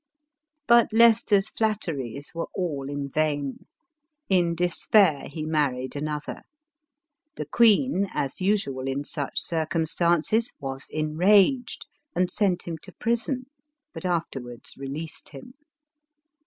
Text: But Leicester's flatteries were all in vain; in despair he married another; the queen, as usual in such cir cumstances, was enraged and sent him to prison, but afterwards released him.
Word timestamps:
But 0.65 0.91
Leicester's 0.91 1.47
flatteries 1.49 2.31
were 2.33 2.47
all 2.55 2.89
in 2.89 3.07
vain; 3.07 3.67
in 4.29 4.55
despair 4.55 5.25
he 5.27 5.45
married 5.45 5.95
another; 5.95 6.41
the 7.35 7.45
queen, 7.45 8.07
as 8.11 8.41
usual 8.41 8.87
in 8.87 9.03
such 9.03 9.39
cir 9.39 9.67
cumstances, 9.69 10.53
was 10.59 10.87
enraged 10.89 11.85
and 12.15 12.31
sent 12.31 12.63
him 12.63 12.79
to 12.79 12.91
prison, 12.93 13.45
but 13.93 14.03
afterwards 14.03 14.73
released 14.75 15.29
him. 15.29 15.53